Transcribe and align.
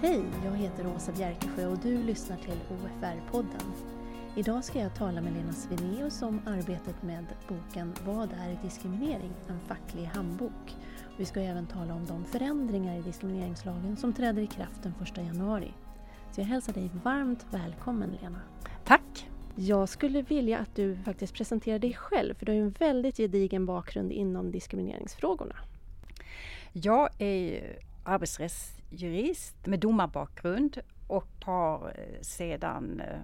Hej, 0.00 0.24
jag 0.44 0.56
heter 0.56 0.86
Åsa 0.96 1.12
Bjerkesjö 1.12 1.66
och 1.66 1.78
du 1.78 2.02
lyssnar 2.02 2.36
till 2.36 2.60
OFR-podden. 2.70 3.72
Idag 4.36 4.64
ska 4.64 4.78
jag 4.78 4.94
tala 4.94 5.20
med 5.20 5.32
Lena 5.32 5.52
Svenaeus 5.52 6.22
om 6.22 6.40
arbetet 6.46 7.02
med 7.02 7.24
boken 7.48 7.94
Vad 8.04 8.32
är 8.32 8.58
diskriminering? 8.62 9.32
En 9.48 9.60
facklig 9.60 10.04
handbok. 10.04 10.76
Vi 11.16 11.24
ska 11.24 11.40
även 11.40 11.66
tala 11.66 11.94
om 11.94 12.06
de 12.06 12.24
förändringar 12.24 12.98
i 12.98 13.02
diskrimineringslagen 13.02 13.96
som 13.96 14.12
träder 14.12 14.42
i 14.42 14.46
kraft 14.46 14.82
den 14.82 14.94
1 15.02 15.16
januari. 15.16 15.72
Så 16.32 16.40
jag 16.40 16.46
hälsar 16.46 16.72
dig 16.72 16.90
varmt 17.04 17.46
välkommen 17.50 18.18
Lena. 18.20 18.40
Tack! 18.84 19.28
Jag 19.54 19.88
skulle 19.88 20.22
vilja 20.22 20.58
att 20.58 20.76
du 20.76 20.96
faktiskt 20.96 21.34
presenterar 21.34 21.78
dig 21.78 21.94
själv 21.94 22.34
för 22.34 22.46
du 22.46 22.52
har 22.52 22.56
ju 22.56 22.62
en 22.62 22.70
väldigt 22.78 23.16
gedigen 23.16 23.66
bakgrund 23.66 24.12
inom 24.12 24.50
diskrimineringsfrågorna. 24.50 25.56
Jag 26.72 27.08
är 27.18 27.78
jurist 28.90 29.66
med 29.66 29.80
domarbakgrund 29.80 30.78
och 31.06 31.28
har 31.44 31.92
eh, 31.98 32.20
sedan 32.22 33.00
eh, 33.00 33.20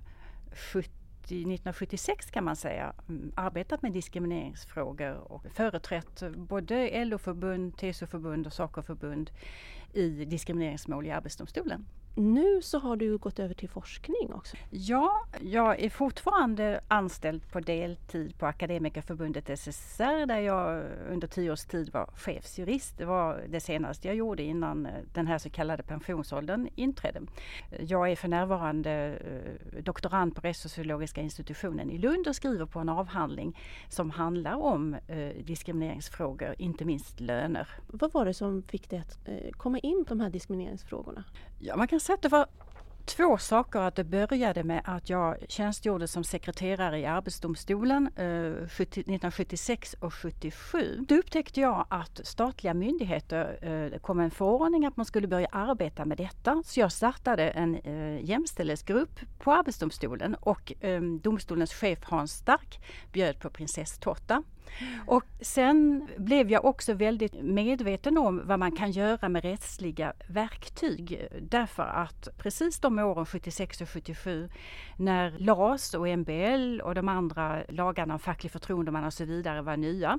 70 0.53 0.91
1976 1.27 2.31
kan 2.31 2.45
man 2.45 2.57
säga 2.57 2.93
mm, 3.09 3.33
arbetat 3.35 3.83
med 3.83 3.93
diskrimineringsfrågor 3.93 5.33
och 5.33 5.45
företrätt 5.51 6.23
både 6.37 7.05
LO-förbund, 7.05 7.77
TCO-förbund 7.77 8.47
och 8.47 8.53
SACO-förbund 8.53 9.31
i 9.93 10.25
diskrimineringsmål 10.25 11.07
i 11.07 11.11
Arbetsdomstolen. 11.11 11.87
Nu 12.17 12.63
så 12.63 12.79
har 12.79 12.97
du 12.97 13.19
gått 13.19 13.39
över 13.39 13.55
till 13.55 13.69
forskning 13.69 14.33
också. 14.33 14.57
Ja, 14.71 15.27
jag 15.41 15.81
är 15.81 15.91
fortfarande 15.91 16.81
anställd 16.89 17.51
på 17.53 17.61
deltid 17.61 18.39
på 18.39 18.47
Akademikerförbundet 18.47 19.59
SSR 19.59 20.27
där 20.27 20.39
jag 20.39 20.85
under 21.11 21.29
tio 21.29 21.53
års 21.53 21.65
tid 21.65 21.93
var 21.93 22.07
chefsjurist. 22.17 22.99
Det 22.99 23.05
var 23.05 23.41
det 23.49 23.61
senaste 23.61 24.09
jag 24.09 24.17
gjorde 24.17 24.43
innan 24.43 24.87
eh, 24.87 24.93
den 25.13 25.27
här 25.27 25.39
så 25.39 25.51
kallade 25.51 25.83
pensionsåldern 25.83 26.69
inträdde. 26.75 27.21
Jag 27.81 28.11
är 28.11 28.17
för 28.17 28.29
närvarande 28.29 28.91
eh, 28.93 29.83
doktorand 29.83 30.35
på 30.35 30.41
Rättssociologiska 30.41 31.21
institutionen 31.21 31.91
i 31.91 31.99
Lund 31.99 32.29
och 32.29 32.37
skriver 32.37 32.67
på 32.67 32.79
en 32.79 32.89
avhandling 32.89 33.59
som 33.89 34.11
handlar 34.11 34.55
om 34.55 34.95
eh, 34.95 35.45
diskrimineringsfrågor, 35.45 36.55
inte 36.59 36.85
minst 36.85 37.21
löner. 37.21 37.69
Vad 37.87 38.13
var 38.13 38.25
det 38.25 38.35
som 38.35 38.63
fick 38.63 38.91
dig 38.91 38.99
att 38.99 39.19
komma 39.57 39.79
in 39.79 40.05
på 40.05 40.15
de 40.15 40.21
här 40.21 40.31
diskrimineringsfrågorna? 40.31 41.25
Ja, 41.59 41.77
man 41.77 41.89
kan 41.89 42.01
sett 42.05 42.23
det 42.23 42.29
var 42.29 42.47
två 43.05 43.39
saker. 43.39 43.81
Att 43.81 43.97
det 43.97 44.05
började 44.05 44.65
med 44.65 44.83
att 44.85 45.11
jag 45.11 45.37
tjänstgjorde 45.49 46.09
som 46.09 46.25
sekreterare 46.25 46.99
i 46.99 47.07
Arbetsdomstolen 47.07 48.11
eh, 48.17 48.27
1976 48.27 49.97
och 50.01 50.15
77. 50.15 51.05
Då 51.09 51.15
upptäckte 51.15 51.61
jag 51.61 51.87
att 51.89 52.21
statliga 52.25 52.75
myndigheter, 52.75 53.59
eh, 53.63 53.99
kom 53.99 54.21
en 54.21 54.31
förordning 54.31 54.87
att 54.87 54.97
man 54.97 55.07
skulle 55.07 55.29
börja 55.29 55.49
arbeta 55.53 56.05
med 56.05 56.19
detta. 56.19 56.63
Så 56.67 56.81
jag 56.81 56.93
startade 56.93 57.51
en 57.51 57.75
eh, 57.75 58.25
jämställdhetsgrupp 58.25 59.21
på 59.39 59.53
Arbetsdomstolen 59.53 60.35
och 60.35 60.73
eh, 60.81 61.03
domstolens 61.03 61.75
chef 61.75 61.99
Hans 62.05 62.33
Stark 62.33 62.81
bjöd 63.13 63.41
på 63.41 63.51
prinsesstårta. 63.51 64.43
Och 65.07 65.25
sen 65.41 66.09
blev 66.17 66.51
jag 66.51 66.65
också 66.65 66.95
väldigt 66.95 67.35
medveten 67.43 68.19
om 68.19 68.43
vad 68.45 68.59
man 68.59 68.73
kan 68.73 68.91
göra 68.91 69.29
med 69.29 69.45
rättsliga 69.45 70.13
verktyg. 70.27 71.29
Därför 71.41 71.83
att 71.83 72.29
precis 72.39 72.79
de 72.79 72.99
åren 72.99 73.27
76 73.27 73.81
och 73.81 73.89
77 73.89 74.49
när 74.97 75.35
LAS 75.39 75.95
och 75.95 76.19
MBL 76.19 76.81
och 76.81 76.95
de 76.95 77.09
andra 77.09 77.63
lagarna 77.69 78.15
om 78.15 78.21
facklig 78.21 78.53
förtroendeman 78.53 79.05
och 79.05 79.13
så 79.13 79.25
vidare 79.25 79.63
var 79.63 79.77
nya. 79.77 80.19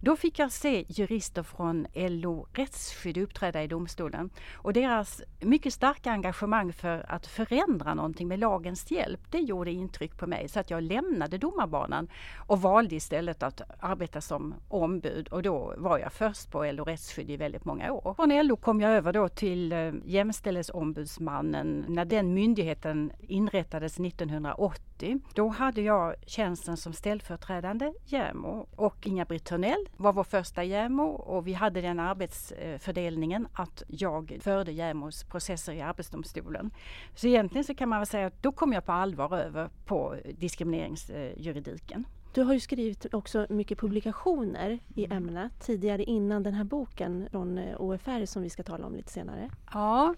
Då 0.00 0.16
fick 0.16 0.38
jag 0.38 0.52
se 0.52 0.84
jurister 0.88 1.42
från 1.42 1.86
LO 1.94 2.46
rättsskydd 2.52 3.18
uppträda 3.18 3.62
i 3.62 3.66
domstolen 3.66 4.30
och 4.54 4.72
deras 4.72 5.22
mycket 5.40 5.72
starka 5.72 6.12
engagemang 6.12 6.72
för 6.72 7.04
att 7.08 7.26
förändra 7.26 7.94
någonting 7.94 8.28
med 8.28 8.38
lagens 8.38 8.90
hjälp, 8.90 9.20
det 9.30 9.38
gjorde 9.38 9.70
intryck 9.70 10.16
på 10.18 10.26
mig 10.26 10.48
så 10.48 10.60
att 10.60 10.70
jag 10.70 10.82
lämnade 10.82 11.38
domarbanan 11.38 12.08
och 12.46 12.62
valde 12.62 12.94
istället 12.96 13.42
att 13.42 13.60
arbeta 13.82 14.20
som 14.20 14.54
ombud 14.68 15.28
och 15.28 15.42
då 15.42 15.74
var 15.76 15.98
jag 15.98 16.12
först 16.12 16.50
på 16.50 16.64
LO 16.64 16.84
rättsskydd 16.84 17.30
i 17.30 17.36
väldigt 17.36 17.64
många 17.64 17.92
år. 17.92 18.14
Från 18.14 18.46
LO 18.46 18.56
kom 18.56 18.80
jag 18.80 18.90
över 18.90 19.12
då 19.12 19.28
till 19.28 19.72
eh, 19.72 19.92
Jämställdhetsombudsmannen 20.04 21.84
när 21.88 22.04
den 22.04 22.34
myndigheten 22.34 23.12
inrättades 23.20 24.00
1980. 24.00 25.20
Då 25.34 25.48
hade 25.48 25.80
jag 25.82 26.14
tjänsten 26.26 26.76
som 26.76 26.92
ställföreträdande 26.92 27.92
JämO 28.04 28.66
och 28.76 29.06
Inga-Britt 29.06 29.44
Törnell 29.44 29.88
var 29.96 30.12
vår 30.12 30.24
första 30.24 30.64
JämO 30.64 31.08
och 31.08 31.46
vi 31.46 31.52
hade 31.52 31.80
den 31.80 32.00
arbetsfördelningen 32.00 33.48
att 33.52 33.82
jag 33.88 34.38
förde 34.40 34.72
JämOs 34.72 35.24
processer 35.24 35.72
i 35.72 35.80
Arbetsdomstolen. 35.80 36.70
Så 37.14 37.26
egentligen 37.26 37.64
så 37.64 37.74
kan 37.74 37.88
man 37.88 37.98
väl 37.98 38.06
säga 38.06 38.26
att 38.26 38.42
då 38.42 38.52
kom 38.52 38.72
jag 38.72 38.84
på 38.84 38.92
allvar 38.92 39.38
över 39.38 39.68
på 39.84 40.16
diskrimineringsjuridiken. 40.38 42.04
Du 42.32 42.42
har 42.42 42.54
ju 42.54 42.60
skrivit 42.60 43.14
också 43.14 43.46
mycket 43.48 43.78
publikationer 43.78 44.78
i 44.94 45.04
mm. 45.04 45.16
ämnet 45.16 45.52
tidigare 45.60 46.04
innan 46.04 46.42
den 46.42 46.54
här 46.54 46.64
boken 46.64 47.28
från 47.30 47.60
OFR 47.78 48.26
som 48.26 48.42
vi 48.42 48.50
ska 48.50 48.62
tala 48.62 48.86
om 48.86 48.96
lite 48.96 49.12
senare. 49.12 49.50
Ja, 49.72 50.14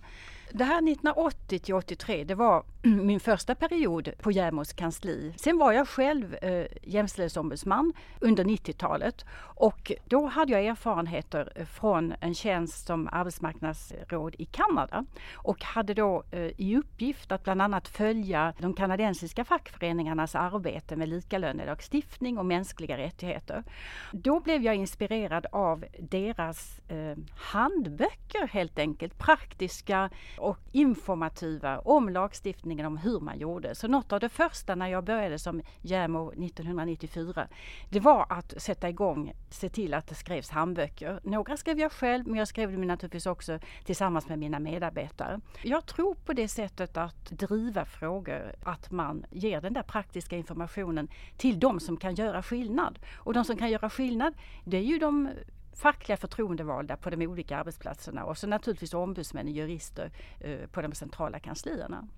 det 0.54 0.64
här 0.64 0.78
1980 0.78 1.58
till 1.58 1.74
83, 1.74 2.24
det 2.24 2.34
var 2.34 2.64
min 2.82 3.20
första 3.20 3.54
period 3.54 4.10
på 4.18 4.30
JämOs 4.30 4.72
kansli. 4.72 5.34
Sen 5.36 5.58
var 5.58 5.72
jag 5.72 5.88
själv 5.88 6.34
eh, 6.34 6.66
jämställdhetsombudsman 6.82 7.92
under 8.20 8.44
90-talet 8.44 9.24
och 9.40 9.92
då 10.04 10.26
hade 10.26 10.52
jag 10.52 10.66
erfarenheter 10.66 11.64
från 11.64 12.14
en 12.20 12.34
tjänst 12.34 12.86
som 12.86 13.08
arbetsmarknadsråd 13.12 14.34
i 14.38 14.44
Kanada 14.44 15.04
och 15.34 15.62
hade 15.62 15.94
då 15.94 16.22
eh, 16.30 16.60
i 16.60 16.76
uppgift 16.76 17.32
att 17.32 17.44
bland 17.44 17.62
annat 17.62 17.88
följa 17.88 18.54
de 18.58 18.74
kanadensiska 18.74 19.44
fackföreningarnas 19.44 20.34
arbete 20.34 20.96
med 20.96 21.08
likalönelagstiftning 21.08 22.38
och 22.38 22.46
mänskliga 22.46 22.98
rättigheter. 22.98 23.64
Då 24.12 24.40
blev 24.40 24.62
jag 24.62 24.74
inspirerad 24.74 25.46
av 25.52 25.84
deras 25.98 26.80
eh, 26.88 27.16
handböcker 27.36 28.46
helt 28.46 28.78
enkelt, 28.78 29.18
praktiska 29.18 30.10
och 30.42 30.58
informativa 30.72 31.78
om 31.78 32.08
lagstiftningen 32.08 32.86
om 32.86 32.96
hur 32.96 33.20
man 33.20 33.38
gjorde. 33.38 33.74
Så 33.74 33.88
något 33.88 34.12
av 34.12 34.20
det 34.20 34.28
första 34.28 34.74
när 34.74 34.86
jag 34.86 35.04
började 35.04 35.38
som 35.38 35.62
JämO 35.80 36.32
1994 36.32 37.48
det 37.88 38.00
var 38.00 38.26
att 38.28 38.54
sätta 38.56 38.88
igång, 38.88 39.32
se 39.50 39.68
till 39.68 39.94
att 39.94 40.06
det 40.06 40.14
skrevs 40.14 40.50
handböcker. 40.50 41.20
Några 41.22 41.56
skrev 41.56 41.78
jag 41.78 41.92
själv 41.92 42.26
men 42.26 42.36
jag 42.36 42.48
skrev 42.48 42.72
dem 42.72 42.86
naturligtvis 42.86 43.26
också 43.26 43.58
tillsammans 43.84 44.28
med 44.28 44.38
mina 44.38 44.58
medarbetare. 44.58 45.40
Jag 45.62 45.86
tror 45.86 46.14
på 46.14 46.32
det 46.32 46.48
sättet 46.48 46.96
att 46.96 47.30
driva 47.30 47.84
frågor, 47.84 48.54
att 48.62 48.90
man 48.90 49.24
ger 49.30 49.60
den 49.60 49.72
där 49.72 49.82
praktiska 49.82 50.36
informationen 50.36 51.08
till 51.36 51.60
de 51.60 51.80
som 51.80 51.96
kan 51.96 52.14
göra 52.14 52.42
skillnad. 52.42 52.98
Och 53.14 53.34
de 53.34 53.44
som 53.44 53.56
kan 53.56 53.70
göra 53.70 53.90
skillnad 53.90 54.34
det 54.64 54.76
är 54.76 54.82
ju 54.82 54.98
de 54.98 55.28
fackliga 55.72 56.16
förtroendevalda 56.16 56.96
på 56.96 57.10
de 57.10 57.26
olika 57.26 57.56
arbetsplatserna 57.56 58.24
och 58.24 58.38
så 58.38 58.46
naturligtvis 58.46 58.94
ombudsmän 58.94 59.46
och 59.46 59.52
jurister 59.52 60.12
eh, 60.40 60.66
på 60.66 60.82
de 60.82 60.92
centrala 60.92 61.38
kanslierna. 61.38 62.08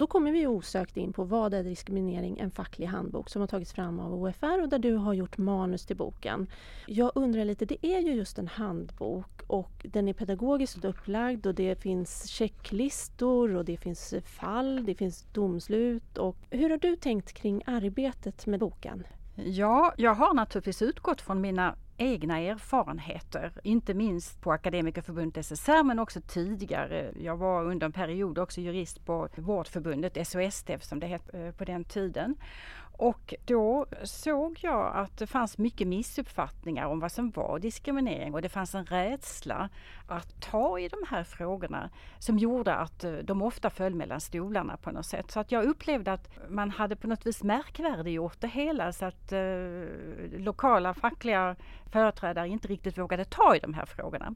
Då 0.00 0.06
kommer 0.06 0.32
vi 0.32 0.46
osökt 0.46 0.96
in 0.96 1.12
på 1.12 1.24
Vad 1.24 1.54
är 1.54 1.64
diskriminering? 1.64 2.38
En 2.38 2.50
facklig 2.50 2.86
handbok 2.86 3.28
som 3.28 3.40
har 3.40 3.46
tagits 3.46 3.72
fram 3.72 4.00
av 4.00 4.14
OFR 4.14 4.62
och 4.62 4.68
där 4.68 4.78
du 4.78 4.94
har 4.94 5.14
gjort 5.14 5.38
manus 5.38 5.86
till 5.86 5.96
boken. 5.96 6.46
Jag 6.86 7.12
undrar 7.14 7.44
lite, 7.44 7.64
det 7.64 7.86
är 7.86 8.00
ju 8.00 8.12
just 8.12 8.38
en 8.38 8.48
handbok 8.48 9.42
och 9.46 9.72
den 9.82 10.08
är 10.08 10.12
pedagogiskt 10.12 10.84
upplagd 10.84 11.46
och 11.46 11.54
det 11.54 11.76
finns 11.76 12.26
checklistor 12.26 13.56
och 13.56 13.64
det 13.64 13.76
finns 13.76 14.14
fall, 14.24 14.84
det 14.84 14.94
finns 14.94 15.26
domslut. 15.32 16.18
Och 16.18 16.36
hur 16.50 16.70
har 16.70 16.78
du 16.78 16.96
tänkt 16.96 17.32
kring 17.32 17.62
arbetet 17.66 18.46
med 18.46 18.60
boken? 18.60 19.04
Ja, 19.34 19.94
jag 19.96 20.14
har 20.14 20.34
naturligtvis 20.34 20.82
utgått 20.82 21.20
från 21.20 21.40
mina 21.40 21.76
egna 22.00 22.38
erfarenheter, 22.38 23.52
inte 23.62 23.94
minst 23.94 24.40
på 24.40 24.52
Akademikerförbundet 24.52 25.46
SSR 25.46 25.82
men 25.82 25.98
också 25.98 26.20
tidigare. 26.20 27.12
Jag 27.20 27.36
var 27.36 27.64
under 27.64 27.86
en 27.86 27.92
period 27.92 28.38
också 28.38 28.60
jurist 28.60 29.04
på 29.04 29.28
Vårdförbundet, 29.36 30.28
SOSTF 30.28 30.82
som 30.82 31.00
det 31.00 31.06
hette 31.06 31.38
eh, 31.38 31.52
på 31.52 31.64
den 31.64 31.84
tiden. 31.84 32.36
Och 33.00 33.34
då 33.44 33.86
såg 34.02 34.58
jag 34.62 34.96
att 34.96 35.18
det 35.18 35.26
fanns 35.26 35.58
mycket 35.58 35.88
missuppfattningar 35.88 36.86
om 36.86 37.00
vad 37.00 37.12
som 37.12 37.30
var 37.30 37.58
diskriminering 37.58 38.34
och 38.34 38.42
det 38.42 38.48
fanns 38.48 38.74
en 38.74 38.84
rädsla 38.84 39.68
att 40.06 40.40
ta 40.40 40.78
i 40.78 40.88
de 40.88 40.96
här 41.08 41.24
frågorna 41.24 41.90
som 42.18 42.38
gjorde 42.38 42.74
att 42.74 43.04
eh, 43.04 43.12
de 43.12 43.42
ofta 43.42 43.70
föll 43.70 43.94
mellan 43.94 44.20
stolarna 44.20 44.76
på 44.76 44.90
något 44.90 45.06
sätt. 45.06 45.30
Så 45.30 45.40
att 45.40 45.52
jag 45.52 45.64
upplevde 45.64 46.12
att 46.12 46.30
man 46.48 46.70
hade 46.70 46.96
på 46.96 47.06
något 47.06 47.26
vis 47.26 47.42
märkvärdiggjort 47.42 48.40
det 48.40 48.48
hela 48.48 48.92
så 48.92 49.04
att 49.04 49.32
eh, 49.32 49.40
lokala 50.38 50.94
fackliga 50.94 51.56
företrädare 51.92 52.48
inte 52.48 52.68
riktigt 52.68 52.98
vågade 52.98 53.24
ta 53.24 53.56
i 53.56 53.58
de 53.58 53.74
här 53.74 53.84
frågorna. 53.86 54.34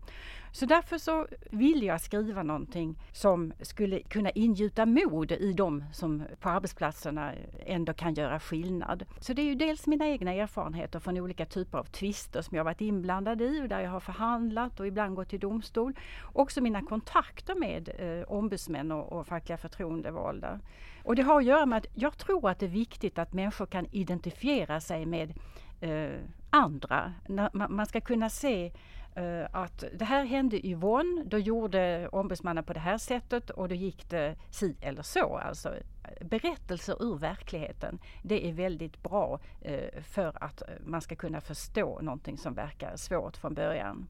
Så 0.52 0.66
därför 0.66 0.98
så 0.98 1.26
ville 1.50 1.86
jag 1.86 2.00
skriva 2.00 2.42
någonting 2.42 2.96
som 3.12 3.52
skulle 3.60 4.00
kunna 4.00 4.30
ingjuta 4.30 4.86
mod 4.86 5.32
i 5.32 5.52
de 5.52 5.84
som 5.92 6.22
på 6.40 6.48
arbetsplatserna 6.48 7.32
ändå 7.66 7.92
kan 7.92 8.14
göra 8.14 8.40
skillnad 8.40 8.84
skillnad. 8.84 9.04
Så 9.20 9.32
det 9.32 9.42
är 9.42 9.46
ju 9.46 9.54
dels 9.54 9.86
mina 9.86 10.08
egna 10.08 10.32
erfarenheter 10.32 11.00
från 11.00 11.18
olika 11.18 11.46
typer 11.46 11.78
av 11.78 11.84
tvister 11.84 12.42
som 12.42 12.56
jag 12.56 12.64
varit 12.64 12.80
inblandad 12.80 13.42
i 13.42 13.62
och 13.62 13.68
där 13.68 13.80
jag 13.80 13.90
har 13.90 14.00
förhandlat 14.00 14.80
och 14.80 14.86
ibland 14.86 15.16
gått 15.16 15.28
till 15.28 15.40
domstol. 15.40 15.94
Också 16.34 16.60
mina 16.60 16.82
kontakter 16.82 17.54
med 17.54 17.88
eh, 17.98 18.32
ombudsmän 18.32 18.92
och, 18.92 19.12
och 19.12 19.26
fackliga 19.26 19.58
förtroendevalda. 19.58 20.60
Och 21.04 21.16
det 21.16 21.22
har 21.22 21.38
att 21.38 21.44
göra 21.44 21.66
med 21.66 21.78
att 21.78 21.86
jag 21.94 22.18
tror 22.18 22.50
att 22.50 22.58
det 22.58 22.66
är 22.66 22.70
viktigt 22.70 23.18
att 23.18 23.32
människor 23.32 23.66
kan 23.66 23.86
identifiera 23.90 24.80
sig 24.80 25.06
med 25.06 25.34
eh, 25.84 26.20
andra. 26.50 27.12
Man 27.52 27.86
ska 27.86 28.00
kunna 28.00 28.28
se 28.30 28.72
eh, 29.14 29.46
att 29.52 29.84
det 29.92 30.04
här 30.04 30.24
hände 30.24 30.66
Yvonne, 30.66 31.22
då 31.26 31.38
gjorde 31.38 32.08
ombudsmannen 32.08 32.64
på 32.64 32.72
det 32.72 32.80
här 32.80 32.98
sättet 32.98 33.50
och 33.50 33.68
då 33.68 33.74
gick 33.74 34.10
det 34.10 34.36
si 34.50 34.76
eller 34.80 35.02
så. 35.02 35.36
Alltså 35.36 35.74
berättelser 36.20 37.02
ur 37.02 37.18
verkligheten, 37.18 37.98
det 38.22 38.48
är 38.48 38.52
väldigt 38.52 39.02
bra 39.02 39.40
eh, 39.60 40.02
för 40.02 40.44
att 40.44 40.62
man 40.86 41.00
ska 41.00 41.16
kunna 41.16 41.40
förstå 41.40 42.00
någonting 42.02 42.38
som 42.38 42.54
verkar 42.54 42.96
svårt 42.96 43.36
från 43.36 43.54
början. 43.54 44.06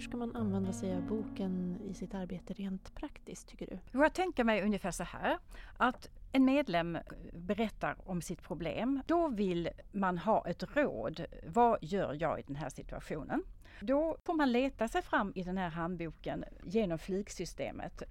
Ska 0.00 0.16
man 0.16 0.36
använda 0.36 0.72
sig 0.72 0.94
av 0.94 1.02
boken 1.02 1.80
i 1.84 1.94
sitt 1.94 2.14
arbete 2.14 2.54
rent 2.54 2.94
praktiskt 2.94 3.48
tycker 3.48 3.66
du? 3.66 3.98
Jag 3.98 4.14
tänker 4.14 4.44
mig 4.44 4.62
ungefär 4.62 4.90
så 4.90 5.04
här 5.04 5.38
att 5.76 6.08
en 6.32 6.44
medlem 6.44 6.98
berättar 7.32 7.96
om 8.04 8.22
sitt 8.22 8.42
problem. 8.42 9.02
Då 9.06 9.28
vill 9.28 9.68
man 9.92 10.18
ha 10.18 10.46
ett 10.46 10.76
råd. 10.76 11.24
Vad 11.46 11.78
gör 11.82 12.16
jag 12.20 12.40
i 12.40 12.42
den 12.46 12.56
här 12.56 12.68
situationen? 12.68 13.42
Då 13.80 14.16
får 14.24 14.34
man 14.34 14.52
leta 14.52 14.88
sig 14.88 15.02
fram 15.02 15.32
i 15.34 15.42
den 15.42 15.58
här 15.58 15.70
handboken 15.70 16.44
genom 16.64 16.98
fliksystemet. 16.98 18.02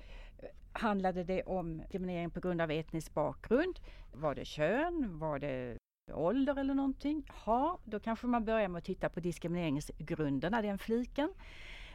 Handlade 0.72 1.24
det 1.24 1.44
om 1.44 1.78
diskriminering 1.78 2.30
på 2.30 2.40
grund 2.40 2.62
av 2.62 2.72
etnisk 2.72 3.14
bakgrund? 3.14 3.80
Var 4.14 4.36
det 4.36 4.46
kön? 4.46 5.20
Var 5.20 5.40
det 5.40 5.78
ålder 6.14 6.60
eller 6.60 6.74
någonting? 6.74 7.24
Ja, 7.46 7.80
då 7.86 8.00
kanske 8.00 8.28
man 8.28 8.46
börjar 8.46 8.68
med 8.68 8.80
att 8.80 8.86
titta 8.86 9.10
på 9.10 9.20
diskrimineringsgrunderna, 9.20 10.62
den 10.62 10.78
fliken. 10.78 11.34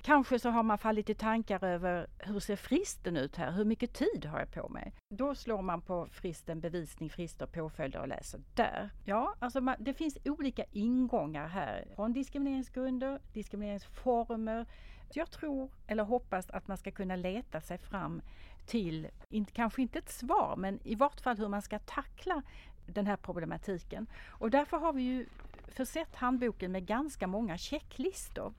Kanske 0.05 0.39
så 0.39 0.51
har 0.51 0.63
man 0.63 0.79
fallit 0.79 1.11
i 1.11 1.15
tankar 1.15 1.65
över 1.65 2.07
hur 2.19 2.41
ser 2.41 2.57
fristen 2.57 3.17
ut 3.17 3.37
här? 3.37 3.53
Hur 3.53 3.65
mycket 3.65 3.93
tid 3.93 4.25
har 4.25 4.39
jag 4.39 4.53
på 4.53 4.69
mig? 4.69 4.93
Då 5.09 5.35
slår 5.35 5.63
man 5.63 5.81
på 5.81 6.09
fristen 6.11 6.61
bevisning, 6.61 7.11
frister, 7.11 7.47
påföljder 7.47 8.01
och 8.01 8.09
läser 8.09 8.41
där. 8.55 8.91
Ja, 9.05 9.35
alltså 9.39 9.61
man, 9.61 9.77
det 9.79 9.95
finns 9.95 10.19
olika 10.25 10.65
ingångar 10.71 11.49
här 11.49 11.85
från 11.95 12.13
diskrimineringsgrunder, 12.13 13.21
diskrimineringsformer. 13.33 14.67
Jag 15.13 15.31
tror 15.31 15.71
eller 15.87 16.05
hoppas 16.05 16.51
att 16.51 16.69
man 16.69 16.77
ska 16.77 16.91
kunna 16.91 17.17
leta 17.17 17.61
sig 17.61 17.79
fram 17.79 18.23
till, 18.67 19.09
in, 19.29 19.45
kanske 19.45 19.83
inte 19.83 19.99
ett 19.99 20.11
svar, 20.11 20.55
men 20.57 20.81
i 20.85 20.95
vart 20.95 21.21
fall 21.21 21.37
hur 21.37 21.49
man 21.49 21.63
ska 21.63 21.79
tackla 21.79 22.43
den 22.87 23.07
här 23.07 23.17
problematiken. 23.17 24.07
Och 24.29 24.51
därför 24.51 24.77
har 24.77 24.93
vi 24.93 25.03
ju 25.03 25.27
försett 25.69 26.17
handboken 26.17 26.73
med 26.73 26.87
ganska 26.87 27.27
många 27.27 27.59
checklistor. 27.59 28.55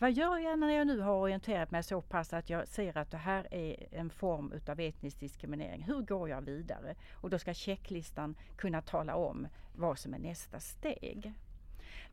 Vad 0.00 0.12
gör 0.12 0.38
jag 0.38 0.58
när 0.58 0.70
jag 0.70 0.86
nu 0.86 1.00
har 1.00 1.14
orienterat 1.14 1.70
mig 1.70 1.82
så 1.82 2.00
pass 2.02 2.32
att 2.32 2.50
jag 2.50 2.68
ser 2.68 2.98
att 2.98 3.10
det 3.10 3.16
här 3.16 3.54
är 3.54 3.88
en 3.90 4.10
form 4.10 4.52
utav 4.52 4.80
etnisk 4.80 5.20
diskriminering? 5.20 5.82
Hur 5.82 6.02
går 6.02 6.28
jag 6.28 6.40
vidare? 6.40 6.94
Och 7.12 7.30
då 7.30 7.38
ska 7.38 7.54
checklistan 7.54 8.36
kunna 8.56 8.82
tala 8.82 9.16
om 9.16 9.48
vad 9.76 9.98
som 9.98 10.14
är 10.14 10.18
nästa 10.18 10.60
steg. 10.60 11.32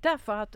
Därför 0.02 0.34
att 0.34 0.56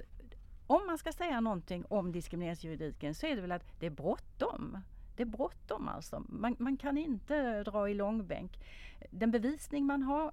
om 0.68 0.86
man 0.88 0.98
ska 0.98 1.12
säga 1.12 1.42
någonting 1.42 1.86
om 1.90 2.12
diskrimineringsjuridiken 2.12 3.16
så 3.16 3.26
är 3.26 3.36
det 3.36 3.42
väl 3.42 3.52
att 3.52 3.80
det 3.80 3.86
är 3.86 3.90
bråttom. 3.90 4.78
Det 5.16 5.24
är 5.24 5.28
bråttom 5.28 5.88
alltså. 5.88 6.24
Man, 6.30 6.56
man, 6.60 6.78
kan 6.78 6.98
inte 6.98 7.64
dra 7.64 7.90
i 7.90 7.94
långbänk. 7.94 8.60
Den 9.10 9.32
bevisning 9.32 9.86
man 9.86 10.04
har, 10.04 10.32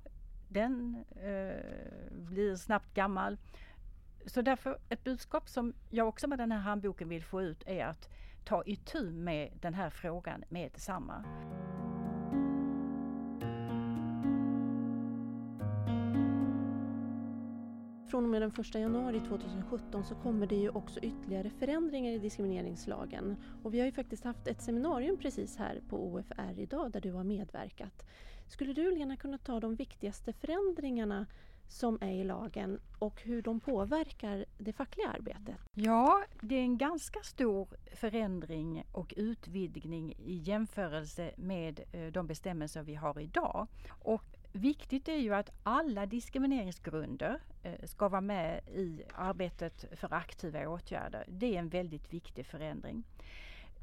den 0.49 1.05
eh, 1.11 1.63
blir 2.11 2.57
snabbt 2.57 2.95
gammal. 2.95 3.39
Så 4.27 4.43
därför 4.43 4.79
ett 4.89 5.05
budskap 5.05 5.49
som 5.49 5.75
jag 5.91 6.09
också 6.09 6.29
med 6.29 6.39
den 6.39 6.53
här 6.53 6.59
handboken 6.59 7.09
vill 7.09 7.25
få 7.25 7.43
ut 7.43 7.63
är 7.67 7.85
att 7.85 8.09
ta 8.45 8.63
itu 8.65 9.11
med 9.11 9.51
den 9.61 9.75
här 9.75 9.91
frågan 9.91 10.45
med 10.49 10.73
detsamma. 10.73 11.25
Från 18.11 18.25
och 18.25 18.31
med 18.31 18.43
den 18.43 18.53
1 18.59 18.75
januari 18.75 19.21
2017 19.21 20.05
så 20.05 20.15
kommer 20.15 20.47
det 20.47 20.57
ju 20.57 20.69
också 20.69 21.01
ytterligare 21.01 21.51
förändringar 21.51 22.13
i 22.13 22.19
diskrimineringslagen. 22.19 23.37
Och 23.63 23.75
vi 23.75 23.79
har 23.79 23.87
ju 23.87 23.93
faktiskt 23.93 24.25
haft 24.25 24.47
ett 24.47 24.63
seminarium 24.63 25.17
precis 25.17 25.57
här 25.57 25.81
på 25.89 26.07
OFR 26.07 26.59
idag 26.59 26.93
där 26.93 27.01
du 27.01 27.13
har 27.13 27.25
medverkat. 27.25 28.07
Skulle 28.47 28.73
du 28.73 28.91
Lena 28.91 29.17
kunna 29.17 29.39
ta 29.39 29.61
de 29.61 29.75
viktigaste 29.75 30.33
förändringarna 30.33 31.27
som 31.69 31.99
är 32.01 32.13
i 32.13 32.25
lagen 32.25 32.81
och 32.99 33.23
hur 33.23 33.43
de 33.43 33.61
påverkar 33.61 34.45
det 34.59 34.73
fackliga 34.73 35.09
arbetet? 35.09 35.57
Ja, 35.75 36.25
det 36.41 36.55
är 36.55 36.63
en 36.63 36.79
ganska 36.79 37.21
stor 37.23 37.69
förändring 37.95 38.85
och 38.93 39.15
utvidgning 39.17 40.13
i 40.19 40.35
jämförelse 40.35 41.31
med 41.37 41.81
eh, 41.93 42.07
de 42.07 42.27
bestämmelser 42.27 42.83
vi 42.83 42.95
har 42.95 43.21
idag. 43.21 43.67
Och 43.89 44.39
Viktigt 44.53 45.09
är 45.09 45.17
ju 45.17 45.35
att 45.35 45.51
alla 45.63 46.07
diskrimineringsgrunder 46.07 47.41
eh, 47.63 47.85
ska 47.85 48.09
vara 48.09 48.21
med 48.21 48.69
i 48.69 49.03
arbetet 49.15 49.85
för 49.93 50.15
aktiva 50.15 50.69
åtgärder. 50.69 51.25
Det 51.29 51.55
är 51.55 51.59
en 51.59 51.69
väldigt 51.69 52.13
viktig 52.13 52.47
förändring. 52.47 53.05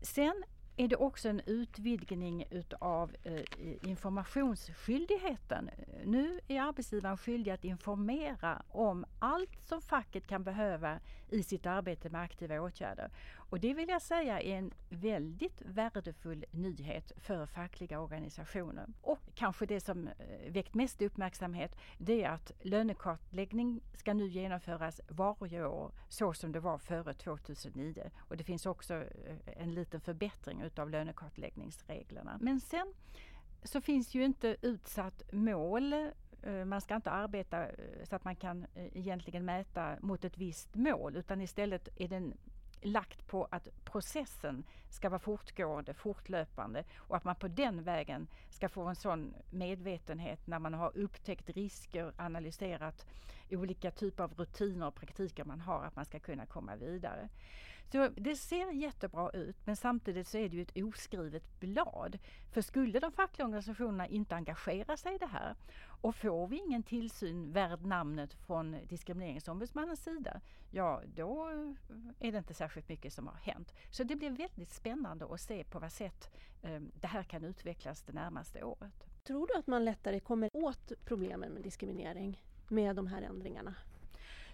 Sen 0.02 0.44
är 0.78 0.88
det 0.88 0.96
också 0.96 1.30
en 1.30 1.42
utvidgning 1.46 2.46
utav 2.50 3.16
eh, 3.24 3.42
informationsskyldigheten. 3.90 5.70
Nu 6.06 6.40
är 6.48 6.62
arbetsgivaren 6.62 7.18
skyldig 7.18 7.52
att 7.52 7.64
informera 7.64 8.62
om 8.70 9.06
allt 9.20 9.68
som 9.68 9.82
facket 9.82 10.28
kan 10.28 10.44
behöva 10.44 11.00
i 11.30 11.44
sitt 11.44 11.66
arbete 11.66 12.10
med 12.10 12.22
aktiva 12.22 12.62
åtgärder. 12.62 13.12
Och 13.50 13.60
det 13.60 13.74
vill 13.74 13.90
jag 13.90 14.02
säga 14.02 14.42
är 14.42 14.58
en 14.58 14.74
väldigt 14.90 15.62
värdefull 15.62 16.46
nyhet 16.52 17.12
för 17.18 17.46
fackliga 17.46 18.00
organisationer. 18.00 18.88
Och 19.02 19.20
kanske 19.36 19.66
det 19.66 19.80
som 19.80 20.08
eh, 20.08 20.52
väckt 20.52 20.74
mest 20.74 21.02
uppmärksamhet 21.02 21.76
det 21.98 22.24
är 22.24 22.30
att 22.30 22.52
lönekartläggning 22.62 23.82
ska 23.94 24.14
nu 24.14 24.28
genomföras 24.28 25.02
varje 25.08 25.66
år 25.66 25.92
så 26.10 26.34
som 26.34 26.52
det 26.52 26.60
var 26.60 26.78
före 26.78 27.14
2009. 27.14 28.12
Och 28.18 28.38
det 28.38 28.44
finns 28.44 28.66
också 28.66 28.94
eh, 28.94 29.38
en 29.46 29.74
liten 29.74 30.02
förbättring 30.02 30.62
utav 30.62 30.90
lönekartläggningsreglerna. 30.90 32.38
Men 32.42 32.60
sen 32.60 32.94
så 33.64 33.82
finns 33.82 34.16
ju 34.16 34.26
inte 34.26 34.58
utsatt 34.62 35.24
mål 35.34 35.94
Eh, 36.46 36.66
man 36.66 36.82
ska 36.82 36.96
inte 36.96 37.12
arbeta 37.12 37.68
eh, 37.68 37.74
så 38.04 38.16
att 38.16 38.24
man 38.24 38.36
kan 38.36 38.66
eh, 38.76 38.98
egentligen 38.98 39.46
mäta 39.46 39.96
mot 40.02 40.26
ett 40.26 40.38
visst 40.38 40.76
mål 40.76 41.16
utan 41.16 41.42
istället 41.42 41.90
är 41.96 42.08
den 42.08 42.34
lagt 42.82 43.28
på 43.28 43.48
att 43.52 43.68
processen 43.84 44.64
ska 44.90 45.10
vara 45.10 45.20
fortgående, 45.20 45.94
fortlöpande 45.94 46.84
och 46.96 47.18
att 47.18 47.24
man 47.24 47.36
på 47.36 47.48
den 47.48 47.84
vägen 47.84 48.28
ska 48.50 48.70
få 48.70 48.84
en 48.84 48.96
sån 48.96 49.34
medvetenhet 49.50 50.48
när 50.48 50.60
man 50.60 50.74
har 50.74 50.98
upptäckt 50.98 51.50
risker, 51.50 52.14
analyserat 52.18 53.06
olika 53.50 53.92
typer 53.92 54.24
av 54.24 54.34
rutiner 54.34 54.88
och 54.88 54.96
praktiker 54.96 55.46
man 55.46 55.62
har, 55.62 55.84
att 55.84 55.96
man 55.96 56.06
ska 56.06 56.20
kunna 56.20 56.46
komma 56.46 56.76
vidare. 56.76 57.30
Så 57.92 58.10
det 58.16 58.36
ser 58.36 58.72
jättebra 58.72 59.30
ut 59.30 59.56
men 59.66 59.76
samtidigt 59.76 60.28
så 60.28 60.38
är 60.38 60.50
det 60.50 60.56
ju 60.56 60.62
ett 60.62 60.84
oskrivet 60.84 61.60
blad. 61.60 62.18
För 62.52 62.62
skulle 62.62 63.00
de 63.00 63.12
fackliga 63.12 63.46
organisationerna 63.46 64.08
inte 64.08 64.36
engagera 64.36 64.98
sig 64.98 65.16
i 65.16 65.18
det 65.18 65.28
här 65.28 65.56
och 66.06 66.16
får 66.16 66.48
vi 66.48 66.58
ingen 66.58 66.84
tillsyn 66.84 67.52
värd 67.52 67.86
namnet 67.86 68.34
från 68.34 68.78
Diskrimineringsombudsmannens 68.88 70.04
sida, 70.04 70.42
ja 70.72 71.02
då 71.16 71.48
är 72.20 72.32
det 72.32 72.38
inte 72.38 72.54
särskilt 72.54 72.90
mycket 72.90 73.14
som 73.14 73.28
har 73.28 73.36
hänt. 73.36 73.74
Så 73.92 74.04
det 74.04 74.16
blir 74.16 74.30
väldigt 74.30 74.72
spännande 74.72 75.26
att 75.34 75.42
se 75.42 75.64
på 75.64 75.80
vad 75.80 75.92
sätt 75.92 76.32
eh, 76.62 76.82
det 77.02 77.08
här 77.08 77.24
kan 77.24 77.44
utvecklas 77.44 78.02
det 78.02 78.14
närmaste 78.14 78.64
året. 78.64 79.06
Tror 79.24 79.48
du 79.48 79.54
att 79.54 79.68
man 79.68 79.86
lättare 79.86 80.20
kommer 80.20 80.50
åt 80.54 80.92
problemen 81.06 81.52
med 81.52 81.64
diskriminering 81.64 82.44
med 82.68 82.96
de 82.96 83.08
här 83.08 83.22
ändringarna? 83.22 83.76